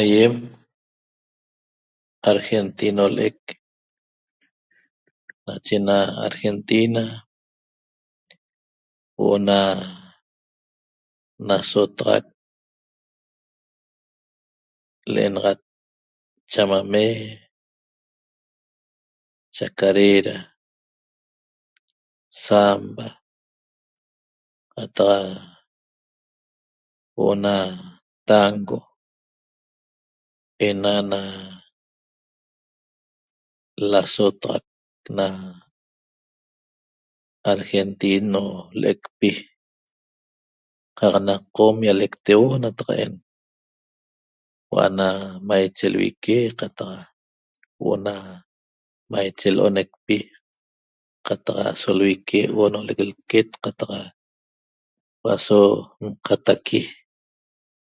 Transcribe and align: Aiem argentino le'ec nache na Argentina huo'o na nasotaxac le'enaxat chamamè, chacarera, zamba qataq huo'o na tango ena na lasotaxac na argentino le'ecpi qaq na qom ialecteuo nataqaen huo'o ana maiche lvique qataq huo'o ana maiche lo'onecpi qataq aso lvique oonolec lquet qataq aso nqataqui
Aiem 0.00 0.34
argentino 2.30 3.04
le'ec 3.16 3.38
nache 5.46 5.76
na 5.86 5.96
Argentina 6.28 7.02
huo'o 9.14 9.36
na 9.48 9.58
nasotaxac 11.48 12.24
le'enaxat 15.12 15.60
chamamè, 16.52 17.06
chacarera, 19.56 20.36
zamba 22.44 23.06
qataq 24.72 25.26
huo'o 27.14 27.32
na 27.44 27.54
tango 28.28 28.78
ena 30.68 30.92
na 31.12 31.20
lasotaxac 33.90 34.64
na 35.18 35.26
argentino 37.52 38.42
le'ecpi 38.80 39.30
qaq 40.98 41.14
na 41.26 41.34
qom 41.56 41.76
ialecteuo 41.86 42.48
nataqaen 42.62 43.14
huo'o 44.68 44.82
ana 44.86 45.08
maiche 45.48 45.86
lvique 45.94 46.36
qataq 46.58 46.94
huo'o 47.78 47.94
ana 47.98 48.14
maiche 49.12 49.48
lo'onecpi 49.56 50.16
qataq 51.26 51.56
aso 51.68 51.90
lvique 51.98 52.38
oonolec 52.58 53.00
lquet 53.08 53.48
qataq 53.62 53.90
aso 55.32 55.58
nqataqui 56.04 56.80